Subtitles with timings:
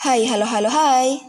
[0.00, 1.20] Hai, halo, halo, hai.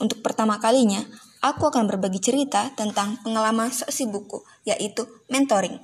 [0.00, 1.04] Untuk pertama kalinya,
[1.44, 5.76] aku akan berbagi cerita tentang pengalaman seksi buku, yaitu mentoring.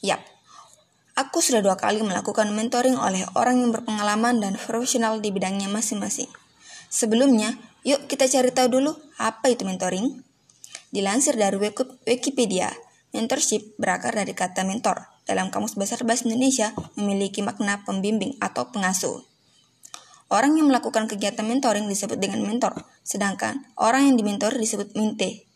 [0.00, 0.24] Yap,
[1.12, 6.32] aku sudah dua kali melakukan mentoring oleh orang yang berpengalaman dan profesional di bidangnya masing-masing.
[6.88, 7.52] Sebelumnya,
[7.84, 10.24] yuk kita cari tahu dulu apa itu mentoring.
[10.88, 11.60] Dilansir dari
[12.08, 12.72] Wikipedia,
[13.12, 15.04] mentorship berakar dari kata mentor.
[15.28, 19.29] Dalam Kamus Besar Bahasa Indonesia memiliki makna pembimbing atau pengasuh.
[20.30, 25.50] Orang yang melakukan kegiatan mentoring disebut dengan mentor, sedangkan orang yang dimentori disebut mente.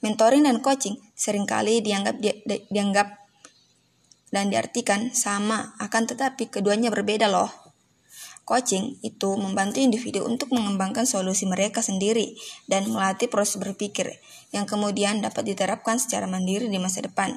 [0.00, 3.12] Mentoring dan coaching sering kali dianggap di, di, dianggap
[4.32, 7.52] dan diartikan sama, akan tetapi keduanya berbeda loh.
[8.48, 14.16] Coaching itu membantu individu untuk mengembangkan solusi mereka sendiri dan melatih proses berpikir
[14.52, 17.36] yang kemudian dapat diterapkan secara mandiri di masa depan.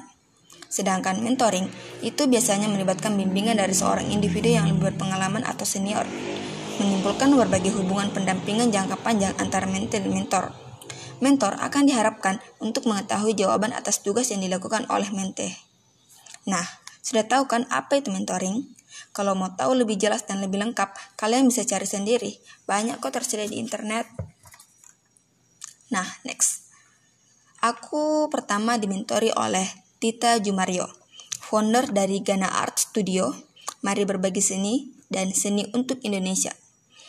[0.68, 1.66] Sedangkan mentoring
[2.04, 6.04] itu biasanya melibatkan bimbingan dari seorang individu yang lebih berpengalaman atau senior
[6.78, 10.54] menimbulkan berbagai hubungan pendampingan jangka panjang antara mente dan mentor.
[11.18, 15.58] Mentor akan diharapkan untuk mengetahui jawaban atas tugas yang dilakukan oleh mente.
[16.46, 16.62] Nah,
[17.02, 18.70] sudah tahu kan apa itu mentoring?
[19.10, 22.38] Kalau mau tahu lebih jelas dan lebih lengkap, kalian bisa cari sendiri.
[22.70, 24.06] Banyak kok tersedia di internet.
[25.90, 26.70] Nah, next.
[27.58, 29.66] Aku pertama dimentori oleh
[29.98, 30.86] Tita Jumario,
[31.42, 33.34] founder dari Ghana Art Studio.
[33.82, 36.54] Mari berbagi seni dan seni untuk Indonesia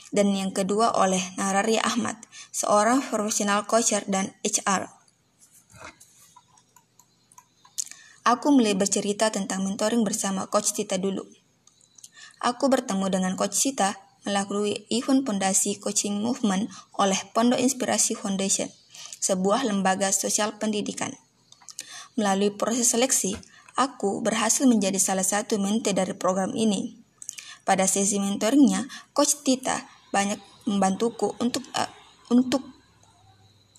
[0.09, 2.17] dan yang kedua oleh Nararia Ahmad,
[2.50, 4.90] seorang profesional coacher dan HR.
[8.26, 11.26] Aku mulai bercerita tentang mentoring bersama Coach Tita dulu.
[12.45, 18.70] Aku bertemu dengan Coach Tita melalui event Pondasi Coaching Movement oleh Pondok Inspirasi Foundation,
[19.17, 21.17] sebuah lembaga sosial pendidikan.
[22.20, 23.39] Melalui proses seleksi,
[23.80, 27.00] aku berhasil menjadi salah satu mente dari program ini.
[27.64, 28.84] Pada sesi mentoringnya,
[29.16, 31.88] Coach Tita banyak membantuku untuk uh,
[32.28, 32.59] untuk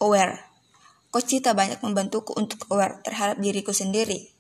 [0.01, 0.41] aware.
[1.13, 4.33] Coach Cita banyak membantuku untuk aware terhadap diriku sendiri.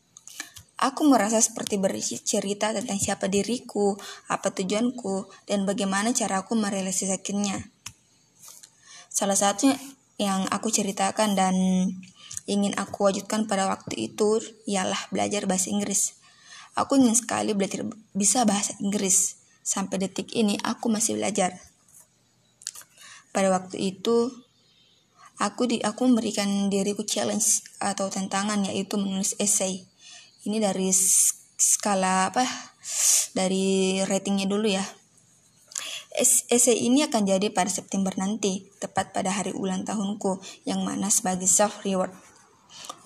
[0.80, 4.00] Aku merasa seperti bercerita tentang siapa diriku,
[4.32, 7.68] apa tujuanku, dan bagaimana cara aku merealisasikannya.
[9.12, 9.76] Salah satunya
[10.16, 11.52] yang aku ceritakan dan
[12.50, 16.18] ingin aku wujudkan pada waktu itu ialah belajar bahasa Inggris.
[16.74, 19.38] Aku ingin sekali belajar bisa bahasa Inggris.
[19.62, 21.54] Sampai detik ini aku masih belajar.
[23.30, 24.30] Pada waktu itu,
[25.38, 29.86] aku di aku memberikan diriku challenge atau tantangan yaitu menulis essay.
[30.42, 30.90] Ini dari
[31.60, 32.42] skala apa?
[33.36, 34.82] Dari ratingnya dulu ya.
[36.50, 41.46] Essay ini akan jadi pada September nanti, tepat pada hari ulang tahunku, yang mana sebagai
[41.46, 42.10] self reward.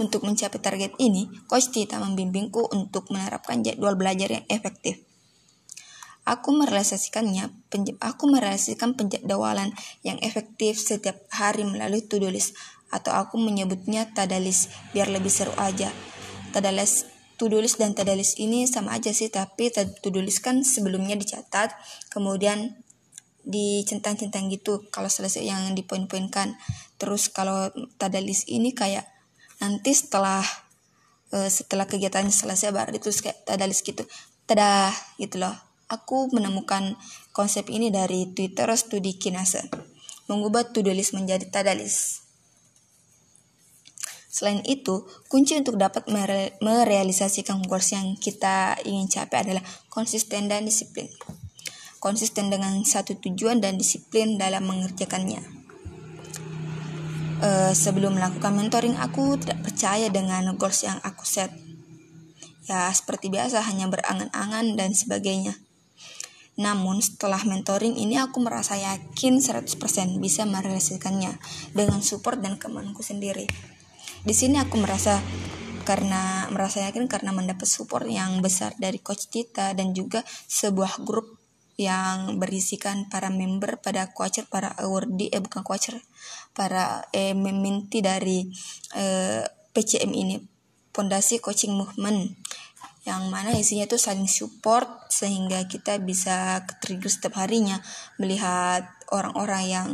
[0.00, 5.00] Untuk mencapai target ini, Coach Tita membimbingku untuk menerapkan jadwal belajar yang efektif.
[6.24, 7.52] Aku merealisasikannya,
[8.00, 12.56] aku merealisasikan penjadwalan yang efektif setiap hari melalui to-do list
[12.88, 15.92] atau aku menyebutnya tadalis biar lebih seru aja.
[16.56, 17.04] Tadalis
[17.36, 19.68] to-do list dan tadalis ini sama aja sih, tapi
[20.00, 21.76] to-do list kan sebelumnya dicatat,
[22.08, 22.72] kemudian
[23.44, 26.56] dicentang-centang gitu kalau selesai yang dipoin-poinkan.
[26.96, 27.68] Terus kalau
[28.00, 29.13] tadalis ini kayak
[29.64, 30.44] nanti setelah
[31.32, 34.04] uh, setelah kegiatan selesai baru itu kayak tadalis gitu.
[34.44, 35.56] Tada gitu loh
[35.94, 36.96] Aku menemukan
[37.36, 39.68] konsep ini dari Twitter Studi Kinase,
[40.32, 42.24] mengubah to-do list menjadi tadalis.
[44.32, 50.66] Selain itu, kunci untuk dapat mere merealisasikan goals yang kita ingin capai adalah konsisten dan
[50.66, 51.06] disiplin.
[52.00, 55.63] Konsisten dengan satu tujuan dan disiplin dalam mengerjakannya.
[57.44, 61.52] Uh, sebelum melakukan mentoring, aku tidak percaya dengan goals yang aku set.
[62.64, 65.52] Ya, seperti biasa, hanya berangan-angan dan sebagainya.
[66.56, 69.76] Namun setelah mentoring ini aku merasa yakin 100%
[70.22, 71.36] bisa merealisasikannya
[71.76, 73.44] dengan support dan kemampuanku sendiri.
[74.24, 75.20] Di sini aku merasa
[75.84, 81.43] karena merasa yakin karena mendapat support yang besar dari coach Tita dan juga sebuah grup
[81.74, 85.98] yang berisikan para member pada coacher para awardee eh bukan coacher
[86.54, 88.46] para eh meminti dari
[88.94, 89.42] eh,
[89.74, 90.38] PCM ini
[90.94, 92.38] Pondasi Coaching Movement
[93.04, 97.76] yang mana isinya tuh saling support sehingga kita bisa trigger setiap harinya
[98.16, 99.88] melihat orang-orang yang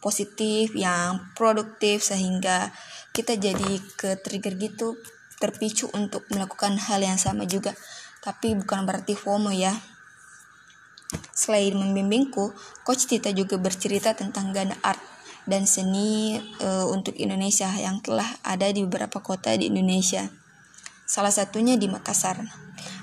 [0.00, 2.72] positif, yang produktif sehingga
[3.12, 4.96] kita jadi ke trigger gitu
[5.36, 7.76] terpicu untuk melakukan hal yang sama juga.
[8.24, 9.76] Tapi bukan berarti FOMO ya.
[11.34, 12.54] Selain membimbingku,
[12.86, 15.02] Coach Tita juga bercerita tentang Gana Art
[15.44, 20.24] dan seni uh, untuk Indonesia yang telah ada di beberapa kota di Indonesia.
[21.04, 22.40] Salah satunya di Makassar.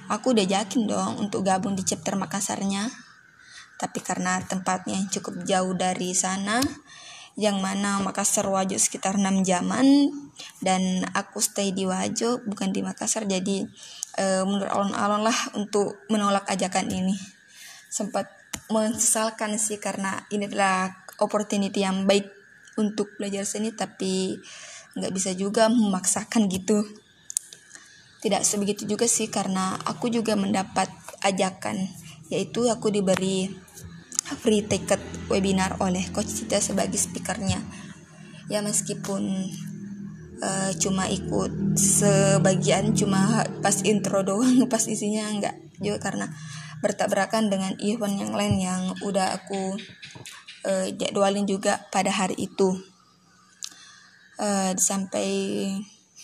[0.09, 2.89] Aku udah yakin dong untuk gabung di chapter Makassarnya.
[3.81, 6.62] tapi karena tempatnya cukup jauh dari sana
[7.33, 10.13] yang mana Makassar Wajo sekitar 6 jaman
[10.62, 13.65] dan aku stay di Wajo bukan di Makassar jadi
[14.21, 17.41] e, menurut alon-alon lah untuk menolak ajakan ini
[17.92, 18.32] sempat
[18.72, 22.32] menyesalkan sih karena ini adalah opportunity yang baik
[22.80, 24.40] untuk belajar seni tapi
[24.96, 26.88] nggak bisa juga memaksakan gitu.
[28.24, 30.88] Tidak sebegitu juga sih karena aku juga mendapat
[31.20, 31.92] ajakan
[32.32, 33.52] yaitu aku diberi
[34.40, 37.60] free ticket webinar oleh Coach Cita sebagai speakernya.
[38.48, 39.52] Ya meskipun
[40.40, 46.32] uh, cuma ikut sebagian cuma pas intro doang pas isinya nggak juga karena
[46.81, 49.78] bertabrakan dengan event yang lain yang udah aku
[50.66, 52.75] uh, jadwalin juga pada hari itu.
[54.42, 55.30] Uh, sampai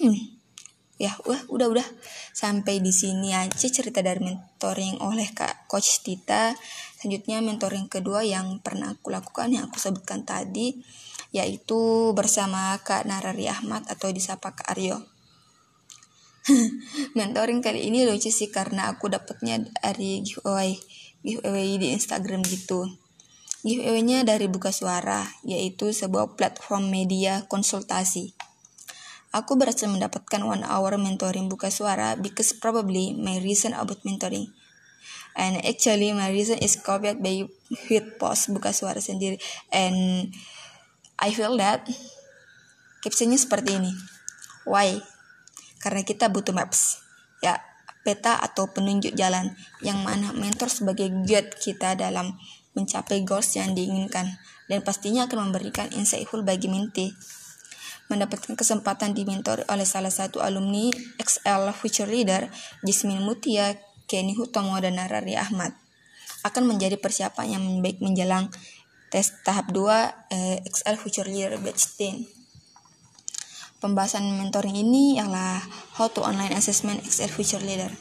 [0.01, 0.17] hmm,
[0.97, 1.87] ya wah udah udah.
[2.33, 6.53] Sampai di sini aja cerita dari mentoring oleh kak coach Tita.
[6.97, 10.81] Selanjutnya mentoring kedua yang pernah aku lakukan yang aku sebutkan tadi
[11.35, 15.16] yaitu bersama kak Narari Ahmad atau disapa kak Aryo
[17.17, 20.79] mentoring kali ini lucu sih karena aku dapatnya dari giveaway
[21.25, 22.87] giveaway di Instagram gitu.
[23.67, 28.31] Giveaway-nya dari Buka Suara yaitu sebuah platform media konsultasi.
[29.35, 34.55] Aku berhasil mendapatkan one hour mentoring Buka Suara because probably my reason about mentoring.
[35.35, 37.43] And actually my reason is covered by
[37.91, 39.35] hit post Buka Suara sendiri.
[39.75, 40.31] And
[41.19, 41.83] I feel that
[43.03, 43.91] captionnya seperti ini.
[44.63, 45.03] Why
[45.81, 47.01] karena kita butuh maps
[47.41, 47.59] ya
[48.01, 49.51] peta atau penunjuk jalan
[49.83, 52.39] yang mana mentor sebagai guide kita dalam
[52.77, 54.39] mencapai goals yang diinginkan
[54.71, 57.11] dan pastinya akan memberikan insightful bagi mentee
[58.07, 60.87] mendapatkan kesempatan dimentor oleh salah satu alumni
[61.19, 62.47] XL Future Leader
[62.79, 63.75] Jasmine Mutia,
[64.07, 65.75] Kenny Hutomo, dan Narari Ahmad
[66.47, 68.47] akan menjadi persiapan yang baik menjelang
[69.11, 72.36] tes tahap 2 eh, XL Future Leader Batch 10.
[73.77, 75.61] Pembahasan mentoring ini adalah
[76.01, 77.93] How to Online Assessment XL Future Leader.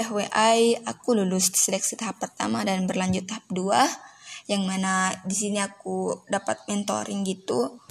[0.00, 6.24] FYI, aku lulus seleksi tahap pertama dan berlanjut tahap 2 yang mana di sini aku
[6.32, 7.84] dapat mentoring gitu.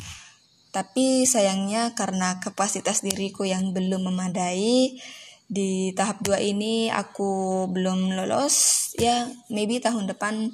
[0.74, 4.98] Tapi sayangnya karena kapasitas diriku yang belum memadai
[5.46, 10.50] di tahap 2 ini aku belum lolos ya maybe tahun depan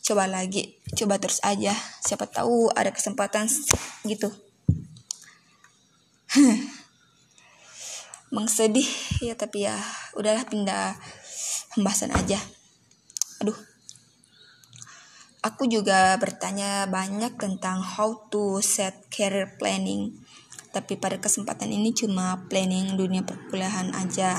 [0.00, 3.44] coba lagi coba terus aja siapa tahu ada kesempatan
[4.08, 4.32] gitu
[8.30, 8.86] Emang sedih
[9.18, 9.74] ya tapi ya
[10.14, 10.94] udahlah pindah
[11.74, 12.38] pembahasan aja.
[13.42, 13.56] Aduh.
[15.40, 20.14] Aku juga bertanya banyak tentang how to set career planning.
[20.70, 24.38] Tapi pada kesempatan ini cuma planning dunia perkuliahan aja.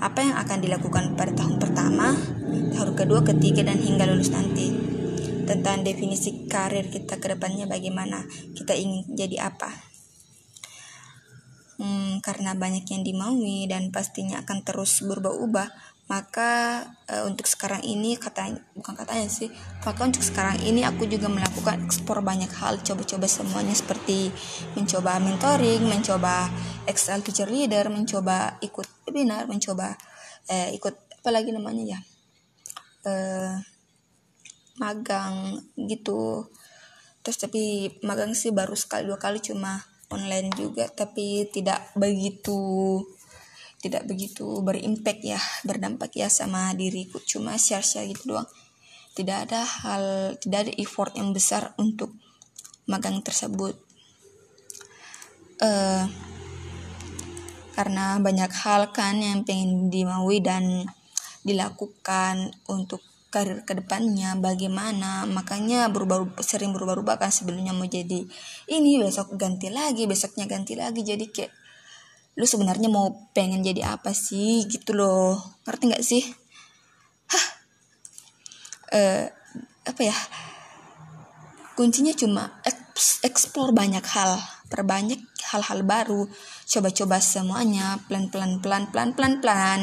[0.00, 2.16] Apa yang akan dilakukan pada tahun pertama,
[2.72, 4.72] tahun kedua, ketiga, dan hingga lulus nanti.
[5.44, 8.24] Tentang definisi karir kita ke depannya bagaimana,
[8.56, 9.95] kita ingin jadi apa
[11.78, 18.14] hmm, karena banyak yang dimaui dan pastinya akan terus berubah-ubah maka uh, untuk sekarang ini
[18.14, 19.50] katanya bukan katanya sih
[19.82, 24.30] maka untuk sekarang ini aku juga melakukan ekspor banyak hal coba-coba semuanya seperti
[24.78, 26.46] mencoba mentoring mencoba
[26.86, 29.98] Excel teacher leader mencoba ikut webinar mencoba
[30.46, 32.00] uh, ikut apa lagi namanya ya
[33.06, 33.58] uh,
[34.78, 36.46] magang gitu.
[37.24, 43.02] Terus tapi magang sih baru sekali dua kali cuma online juga tapi tidak begitu
[43.86, 47.22] tidak begitu berimpact ya berdampak ya sama diriku.
[47.22, 48.48] Cuma share-share gitu doang.
[49.14, 52.12] Tidak ada hal tidak ada effort yang besar untuk
[52.90, 53.78] magang tersebut.
[55.56, 56.04] Uh,
[57.76, 60.84] karena banyak hal kan yang pengen dimaui dan
[61.44, 63.00] dilakukan untuk
[63.36, 65.28] karir ke depannya bagaimana?
[65.28, 68.24] Makanya berubah sering berubah-ubah kan sebelumnya mau jadi
[68.72, 71.04] ini besok ganti lagi besoknya ganti lagi.
[71.04, 71.52] Jadi kayak
[72.40, 74.64] lu sebenarnya mau pengen jadi apa sih?
[74.64, 75.36] Gitu loh.
[75.68, 76.24] Ngerti nggak sih?
[77.28, 77.46] Hah?
[78.96, 79.24] Uh,
[79.84, 80.16] apa ya?
[81.76, 82.56] Kuncinya cuma
[83.20, 84.40] explore banyak hal
[84.72, 85.20] perbanyak
[85.52, 86.24] hal-hal baru.
[86.64, 89.80] Coba-coba semuanya pelan-pelan pelan-pelan pelan-pelan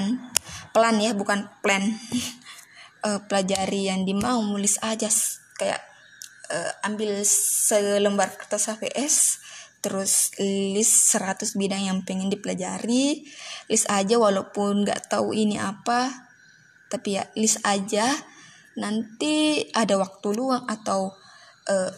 [0.74, 1.86] pelan ya bukan plan
[3.03, 5.12] uh, pelajari yang dimau nulis aja
[5.60, 5.79] kayak
[6.50, 9.43] uh, ambil selembar kertas HVS
[9.83, 13.27] terus list 100 bidang yang pengen dipelajari
[13.67, 16.31] list aja walaupun nggak tahu ini apa
[16.93, 18.05] tapi ya list aja.
[18.77, 21.10] Nanti ada waktu luang atau
[21.65, 21.91] uh,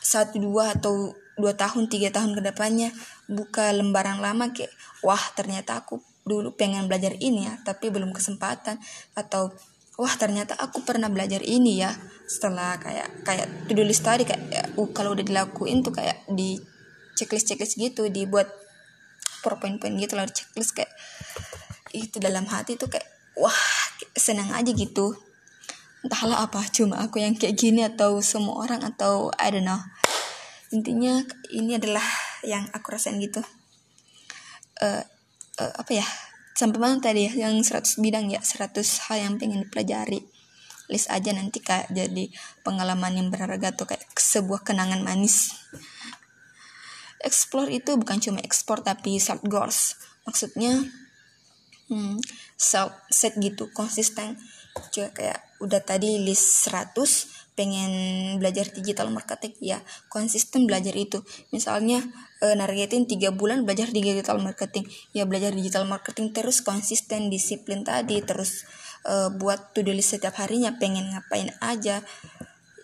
[0.00, 2.88] satu dua atau dua tahun tiga tahun ke depannya
[3.28, 4.72] buka lembaran lama kayak
[5.04, 8.76] wah ternyata aku dulu pengen belajar ini ya tapi belum kesempatan
[9.16, 9.52] atau
[10.00, 11.92] wah ternyata aku pernah belajar ini ya.
[12.24, 16.56] Setelah kayak kayak to-do list tadi kayak uh, kalau udah dilakuin tuh kayak di
[17.20, 18.48] checklist checklist gitu dibuat
[19.44, 20.88] per poin-poin gitu lah checklist kayak
[21.92, 23.04] itu dalam hati tuh kayak
[23.36, 23.60] wah
[24.16, 25.12] senang aja gitu.
[26.00, 29.76] Entahlah apa cuma aku yang kayak gini atau semua orang atau I don't know.
[30.72, 31.20] Intinya
[31.52, 32.04] ini adalah
[32.40, 33.44] yang aku rasain gitu.
[34.80, 35.04] Uh,
[35.60, 36.06] uh, apa ya
[36.54, 40.20] sampai mana tadi ya yang 100 bidang ya 100 hal yang pengen dipelajari.
[40.90, 42.28] List aja nanti kayak jadi
[42.66, 45.54] pengalaman yang berharga tuh kayak sebuah kenangan manis.
[47.22, 50.88] Explore itu bukan cuma ekspor tapi self goals maksudnya
[51.90, 52.18] hmm,
[52.58, 54.34] self set gitu konsisten.
[54.94, 57.92] Juga kayak udah tadi list 100 pengen
[58.40, 61.20] belajar digital marketing ya konsisten belajar itu.
[61.52, 62.00] Misalnya
[62.40, 64.88] e, nargetin tiga bulan belajar digital marketing.
[65.12, 68.64] Ya belajar digital marketing terus konsisten disiplin tadi terus
[69.04, 72.00] uh, buat to do list setiap harinya pengen ngapain aja.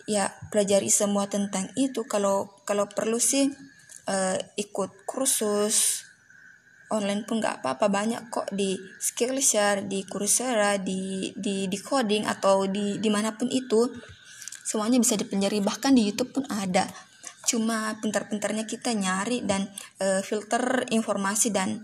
[0.05, 2.05] Ya pelajari semua tentang itu.
[2.05, 3.49] Kalau kalau perlu sih
[4.07, 6.07] uh, ikut kursus
[6.87, 7.91] online pun nggak apa-apa.
[7.91, 13.51] Banyak kok di Skillshare di Coursera di di di coding atau di di mana pun
[13.51, 13.91] itu
[14.67, 16.91] semuanya bisa dipelajari bahkan di YouTube pun ada
[17.47, 19.71] cuma pintar-pintarnya kita nyari dan
[20.03, 21.79] uh, filter informasi dan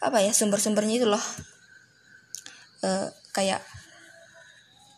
[0.00, 1.20] apa ya sumber-sumbernya itu loh
[2.80, 3.60] uh, kayak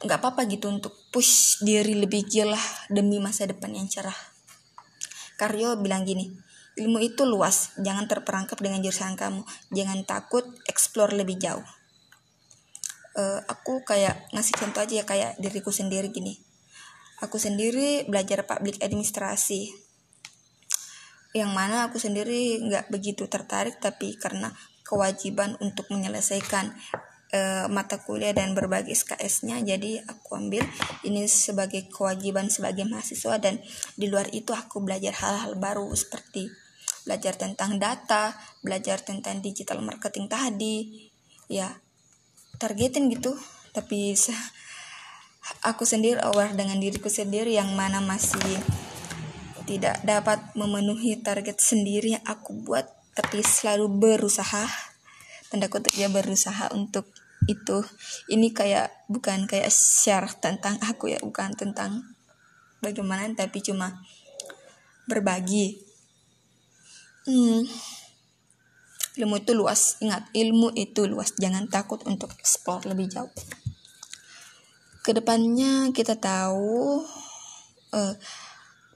[0.00, 2.56] nggak apa-apa gitu untuk push diri lebih gila
[2.88, 4.16] demi masa depan yang cerah.
[5.36, 6.32] Karyo bilang gini,
[6.80, 11.64] ilmu itu luas, jangan terperangkap dengan jurusan kamu, jangan takut explore lebih jauh.
[13.12, 16.40] Uh, aku kayak ngasih contoh aja ya kayak diriku sendiri gini.
[17.20, 19.70] Aku sendiri belajar public administrasi,
[21.36, 24.50] yang mana aku sendiri nggak begitu tertarik tapi karena
[24.82, 26.74] kewajiban untuk menyelesaikan
[27.30, 30.66] uh, mata kuliah dan berbagai SKS-nya jadi aku ambil
[31.06, 33.62] ini sebagai kewajiban sebagai mahasiswa dan
[33.94, 36.50] di luar itu aku belajar hal-hal baru seperti
[37.04, 41.08] belajar tentang data, belajar tentang digital marketing tadi.
[41.50, 41.80] Ya,
[42.60, 43.34] targetin gitu.
[43.74, 44.14] Tapi
[45.62, 48.58] aku sendiri aware dengan diriku sendiri yang mana masih
[49.68, 54.66] tidak dapat memenuhi target sendiri yang aku buat tapi selalu berusaha
[55.50, 57.10] tanda kutip ya berusaha untuk
[57.50, 57.82] itu.
[58.30, 62.14] Ini kayak bukan kayak share tentang aku ya bukan tentang
[62.78, 63.98] bagaimana tapi cuma
[65.10, 65.82] berbagi.
[67.26, 67.66] Hmm,
[69.20, 71.34] ilmu itu luas ingat ilmu itu luas.
[71.36, 73.30] Jangan takut untuk explore lebih jauh
[75.10, 77.02] ke depannya kita tahu
[77.90, 78.14] uh,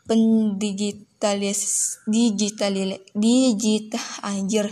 [0.07, 4.71] pendigitalis digital digital anjir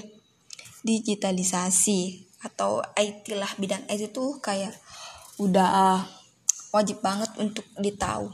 [0.86, 4.70] digitalisasi atau IT lah bidang IT tuh kayak
[5.42, 6.06] udah
[6.70, 8.30] wajib banget untuk ditahu.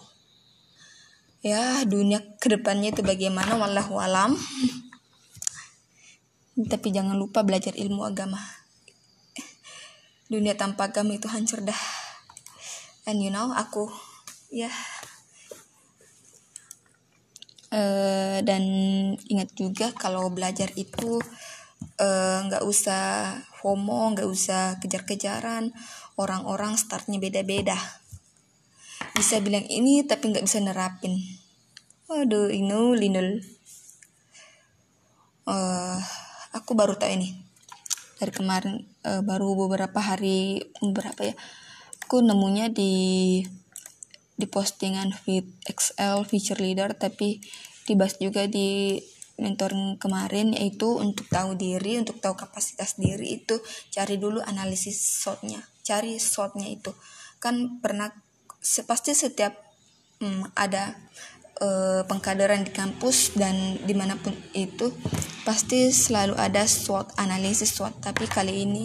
[1.40, 4.36] Ya dunia ke depannya itu bagaimana wallahu alam.
[6.60, 8.44] Tapi jangan lupa belajar ilmu agama.
[10.28, 11.97] Dunia tanpa agama itu hancur dah
[13.08, 13.88] and you know aku
[14.52, 14.68] ya.
[17.68, 18.64] Uh, dan
[19.28, 21.20] ingat juga kalau belajar itu
[21.98, 23.02] Eh, nggak uh, usah
[23.58, 25.74] FOMO nggak usah kejar-kejaran.
[26.18, 27.74] Orang-orang startnya beda-beda.
[29.14, 31.18] Bisa bilang ini tapi nggak bisa nerapin.
[32.06, 33.42] Waduh ini linul
[35.46, 35.98] uh,
[36.54, 37.34] aku baru tahu ini.
[38.18, 41.34] Dari kemarin uh, baru beberapa hari berapa ya
[42.08, 43.44] aku nemunya di
[44.32, 47.36] di postingan feed XL feature leader tapi
[47.84, 48.96] dibahas juga di
[49.36, 53.60] mentoring kemarin yaitu untuk tahu diri untuk tahu kapasitas diri itu
[53.92, 56.92] cari dulu analisis shotnya cari shotnya itu.
[57.40, 58.12] Kan pernah
[58.84, 59.56] pasti setiap
[60.20, 60.92] hmm, ada
[61.64, 64.92] uh, pengkaderan di kampus dan di mana pun itu
[65.48, 68.84] pasti selalu ada SWOT analisis SWOT tapi kali ini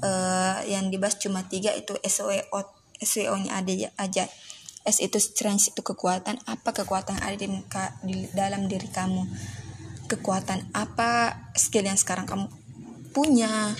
[0.00, 4.24] uh, yang dibahas cuma tiga itu SWO SWO nya ada aja.
[4.80, 6.40] S itu strength itu kekuatan.
[6.48, 7.48] Apa kekuatan ada di,
[8.04, 9.28] di dalam diri kamu?
[10.08, 11.36] Kekuatan apa?
[11.56, 12.48] Skill yang sekarang kamu
[13.12, 13.72] punya?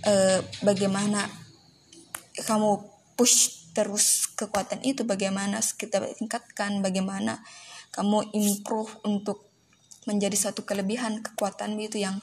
[0.00, 1.28] E, bagaimana
[2.40, 2.70] kamu
[3.16, 5.04] push terus kekuatan itu?
[5.04, 6.80] Bagaimana kita tingkatkan?
[6.80, 7.44] Bagaimana
[7.92, 9.44] kamu improve untuk
[10.08, 12.16] menjadi satu kelebihan kekuatan itu yang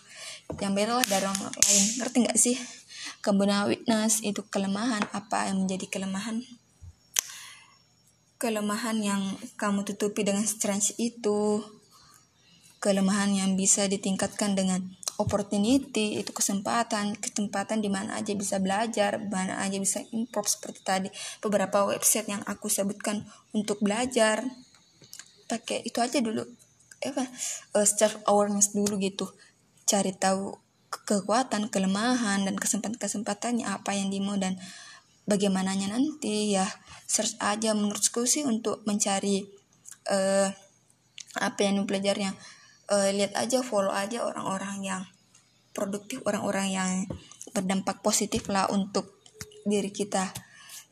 [0.57, 1.83] yang beda lah dari orang lain?
[2.01, 2.57] Ngerti nggak sih
[3.23, 5.07] kemudian witness itu kelemahan.
[5.15, 6.43] Apa yang menjadi kelemahan?
[8.35, 9.23] Kelemahan yang
[9.55, 11.63] kamu tutupi dengan strength itu.
[12.83, 14.83] Kelemahan yang bisa ditingkatkan dengan
[15.15, 17.15] opportunity itu kesempatan.
[17.15, 20.51] Kesempatan di mana aja bisa belajar mana aja bisa improve.
[20.51, 23.23] Seperti tadi beberapa website yang aku sebutkan
[23.55, 24.43] untuk belajar.
[25.47, 26.43] Pakai itu aja dulu.
[27.07, 27.23] Apa?
[27.71, 29.31] Uh, self awareness dulu gitu.
[29.87, 30.62] Cari tahu
[31.01, 34.61] kekuatan kelemahan dan kesempatan kesempatannya apa yang dimau dan
[35.25, 36.69] bagaimananya nanti ya.
[37.09, 39.45] Search aja menurutku sih untuk mencari
[40.09, 40.49] uh,
[41.41, 42.37] apa yang belajarnya
[42.93, 45.03] uh, lihat aja follow aja orang-orang yang
[45.73, 46.89] produktif orang-orang yang
[47.53, 49.17] berdampak positif lah untuk
[49.65, 50.29] diri kita.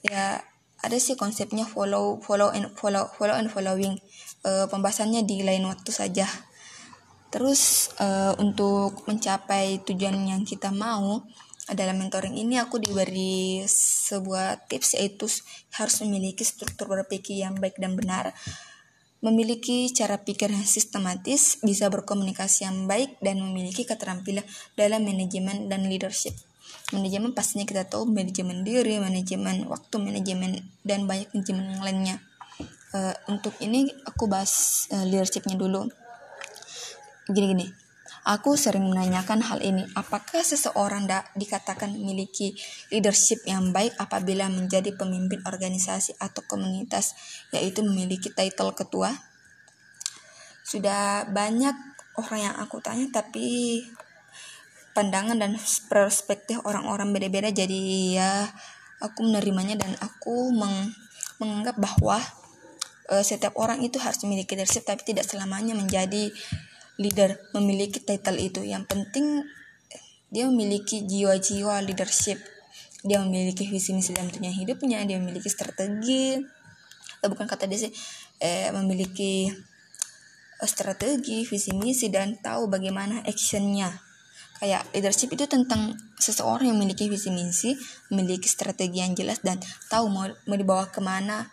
[0.02, 0.42] Ya
[0.82, 4.02] ada sih konsepnya follow follow and follow follow and following
[4.42, 6.26] uh, pembahasannya di lain waktu saja
[7.32, 11.24] terus uh, untuk mencapai tujuan yang kita mau
[11.72, 15.32] dalam mentoring ini aku diberi sebuah tips yaitu
[15.80, 18.36] harus memiliki struktur berpikir yang baik dan benar
[19.22, 24.42] memiliki cara pikir yang sistematis, bisa berkomunikasi yang baik, dan memiliki keterampilan
[24.74, 26.34] dalam manajemen dan leadership.
[26.92, 32.18] Manajemen pastinya kita tahu manajemen diri, manajemen waktu, manajemen dan banyak manajemen lainnya.
[32.92, 35.88] Uh, untuk ini aku bahas uh, leadershipnya dulu.
[37.30, 37.70] Gini-gini,
[38.22, 42.54] Aku sering menanyakan hal ini, apakah seseorang da dikatakan memiliki
[42.94, 47.18] leadership yang baik apabila menjadi pemimpin organisasi atau komunitas,
[47.50, 49.10] yaitu memiliki title ketua?
[50.62, 51.74] Sudah banyak
[52.22, 53.82] orang yang aku tanya, tapi
[54.94, 55.58] pandangan dan
[55.90, 57.82] perspektif orang-orang beda-beda, jadi
[58.22, 58.32] ya
[59.02, 60.94] aku menerimanya dan aku meng
[61.42, 62.22] menganggap bahwa
[63.10, 66.30] uh, setiap orang itu harus memiliki leadership, tapi tidak selamanya menjadi
[67.02, 68.62] leader memiliki title itu.
[68.62, 69.42] Yang penting
[70.32, 72.40] dia memiliki jiwa-jiwa leadership.
[73.02, 76.40] Dia memiliki visi misi dalam dunia hidupnya dia memiliki strategi.
[77.22, 77.92] Eh, bukan kata dia sih
[78.40, 79.50] eh, memiliki
[80.62, 83.92] eh, strategi visi misi dan tahu bagaimana actionnya.
[84.62, 87.74] Kayak leadership itu tentang seseorang yang memiliki visi misi
[88.14, 89.58] memiliki strategi yang jelas dan
[89.90, 91.50] tahu mau mau dibawa ke mana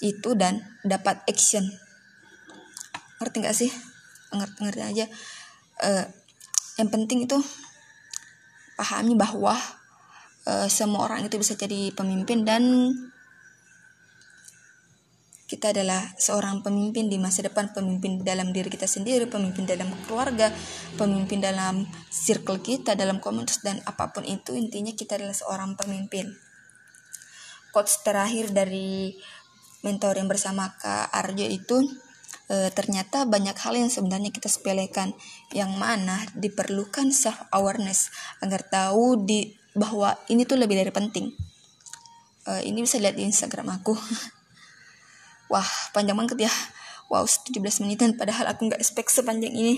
[0.00, 1.68] itu dan dapat action.
[3.20, 3.93] Ngerti gak sih
[4.38, 5.06] ngerti-ngerti aja
[5.82, 6.06] uh,
[6.78, 7.38] yang penting itu
[8.74, 9.54] pahami bahwa
[10.46, 12.62] uh, semua orang itu bisa jadi pemimpin dan
[15.44, 20.50] kita adalah seorang pemimpin di masa depan, pemimpin dalam diri kita sendiri, pemimpin dalam keluarga,
[20.98, 26.32] pemimpin dalam circle kita, dalam komunitas dan apa pun itu intinya kita adalah seorang pemimpin.
[27.70, 29.14] Quotes terakhir dari
[29.84, 31.76] mentor yang bersama Kak Arjo itu
[32.48, 35.16] e, ternyata banyak hal yang sebenarnya kita sepelekan.
[35.52, 38.12] Yang mana diperlukan self awareness
[38.44, 41.32] agar tahu di bahwa ini tuh lebih dari penting.
[42.44, 43.96] E, ini bisa lihat di Instagram aku.
[45.52, 46.52] Wah panjang banget ya.
[47.12, 49.74] Wow 17 menitan padahal aku nggak expect sepanjang ini.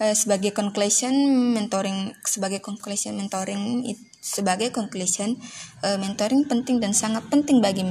[0.00, 1.12] E, sebagai conclusion
[1.54, 3.84] mentoring sebagai conclusion mentoring
[4.20, 5.40] sebagai conclusion
[5.80, 7.88] mentoring penting dan sangat penting bagi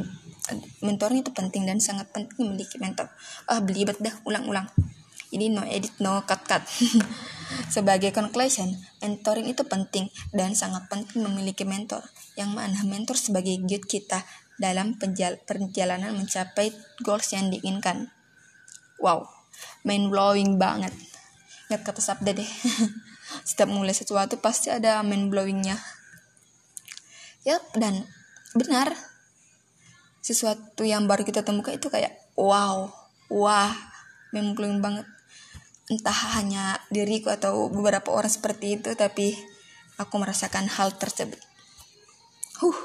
[0.86, 3.10] mentoring itu penting dan sangat penting memiliki mentor.
[3.46, 4.70] Ah belibet dah ulang-ulang.
[5.30, 6.66] Ini no edit no cut cut
[7.76, 12.02] sebagai conclusion mentoring itu penting dan sangat penting memiliki mentor.
[12.34, 14.26] Yang mana mentor sebagai guide kita
[14.58, 14.98] dalam
[15.46, 16.74] perjalanan mencapai
[17.06, 18.10] goals yang diinginkan.
[18.98, 19.40] Wow
[19.84, 20.94] mind blowing banget.
[21.70, 22.50] Ingat kata sabda deh.
[23.48, 25.78] Setiap mulai sesuatu pasti ada mind blowingnya.
[27.48, 28.04] Yep dan
[28.58, 28.92] benar
[30.30, 32.94] sesuatu yang baru kita temukan itu kayak wow
[33.34, 33.74] wah
[34.30, 35.06] memblowing banget.
[35.90, 39.34] Entah hanya diriku atau beberapa orang seperti itu tapi
[39.98, 41.42] aku merasakan hal tersebut.
[42.62, 42.78] Huh.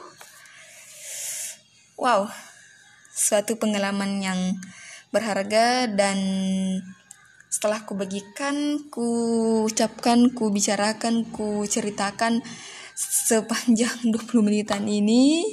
[2.00, 2.32] Wow.
[3.12, 4.40] Suatu pengalaman yang
[5.12, 6.18] berharga dan
[7.52, 9.06] setelah ku bagikan, ku
[9.68, 12.42] ucapkan, ku bicarakan, ku ceritakan
[12.96, 15.44] sepanjang 20 menitan ini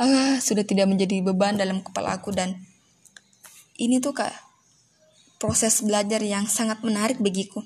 [0.00, 2.56] ah, sudah tidak menjadi beban dalam kepala aku dan
[3.76, 4.32] ini tuh kak
[5.36, 7.60] proses belajar yang sangat menarik bagiku.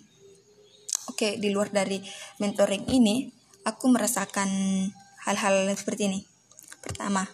[1.07, 2.03] Oke, di luar dari
[2.43, 3.31] mentoring ini,
[3.67, 4.51] aku merasakan
[5.27, 6.21] hal-hal seperti ini.
[6.83, 7.27] Pertama,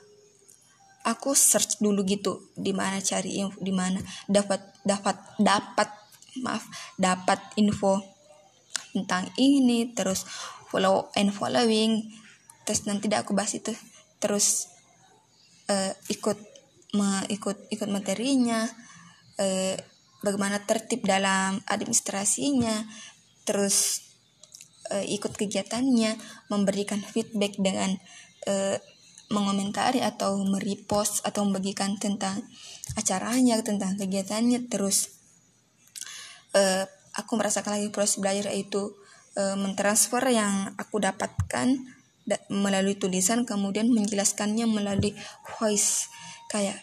[1.09, 5.89] aku search dulu gitu di mana cari info, di mana dapat dapat dapat
[6.45, 6.69] maaf
[7.01, 8.03] dapat info
[8.93, 10.29] tentang ini terus
[10.69, 12.05] follow and following
[12.69, 13.73] terus nanti aku bahas itu
[14.21, 14.76] terus
[15.71, 16.39] uh, ikut
[16.97, 18.67] me, ikut ikut materinya
[19.39, 19.75] uh,
[20.23, 22.87] bagaimana tertib dalam administrasinya
[23.47, 24.07] terus
[24.91, 26.19] uh, ikut kegiatannya
[26.51, 27.95] memberikan feedback dengan
[28.49, 28.77] uh,
[29.27, 32.47] mengomentari atau merepost atau membagikan tentang
[32.95, 35.11] acaranya tentang kegiatannya terus
[36.55, 38.93] uh, aku merasakan lagi proses belajar yaitu
[39.33, 41.96] e, mentransfer yang aku dapatkan da
[42.51, 45.15] melalui tulisan kemudian menjelaskannya melalui
[45.57, 46.11] voice.
[46.51, 46.83] Kayak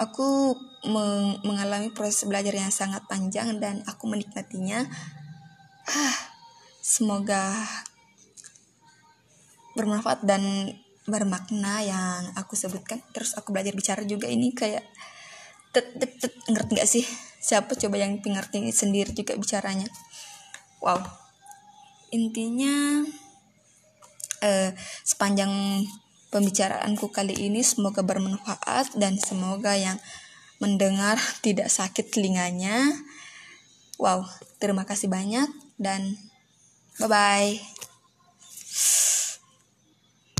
[0.00, 0.56] aku
[0.88, 4.84] meng mengalami proses belajar yang sangat panjang dan aku menikmatinya.
[5.88, 6.16] Ah
[6.84, 7.64] semoga
[9.72, 10.72] bermanfaat dan
[11.04, 13.00] bermakna yang aku sebutkan.
[13.12, 14.84] Terus aku belajar bicara juga ini kayak
[15.72, 17.04] tet tet, tet ngerti gak sih?
[17.44, 19.88] Siapa coba yang ngerti sendiri juga bicaranya?
[20.80, 21.04] Wow.
[22.14, 23.04] Intinya
[24.44, 24.70] eh,
[25.08, 25.50] sepanjang
[26.28, 29.96] pembicaraanku kali ini semoga bermanfaat dan semoga yang
[30.60, 32.84] mendengar tidak sakit telinganya.
[33.96, 34.28] Wow
[34.60, 35.48] terima kasih banyak
[35.80, 36.18] dan
[37.00, 37.83] bye bye